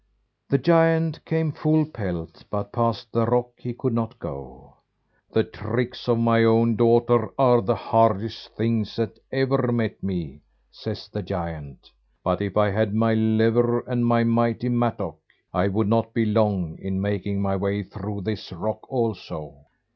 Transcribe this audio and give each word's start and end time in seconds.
The 0.49 0.57
giant 0.57 1.23
came 1.25 1.51
full 1.51 1.85
pelt, 1.85 2.43
but 2.49 2.71
past 2.71 3.11
the 3.11 3.27
rock 3.27 3.51
he 3.57 3.71
could 3.71 3.93
not 3.93 4.17
go. 4.17 4.77
"The 5.31 5.43
tricks 5.43 6.07
of 6.09 6.17
my 6.17 6.43
own 6.43 6.75
daughter 6.75 7.29
are 7.37 7.61
the 7.61 7.75
hardest 7.75 8.49
things 8.55 8.95
that 8.95 9.19
ever 9.31 9.71
met 9.71 10.01
me," 10.01 10.41
says 10.71 11.07
the 11.07 11.21
giant; 11.21 11.91
"but 12.23 12.41
if 12.41 12.57
I 12.57 12.71
had 12.71 12.95
my 12.95 13.13
lever 13.13 13.81
and 13.81 14.03
my 14.03 14.23
mighty 14.23 14.69
mattock, 14.69 15.17
I 15.53 15.67
would 15.67 15.87
not 15.87 16.15
be 16.15 16.25
long 16.25 16.79
in 16.81 16.99
making 16.99 17.39
my 17.39 17.55
way 17.55 17.83
through 17.83 18.21
this 18.21 18.51
rock 18.51 18.91
also." 18.91 19.53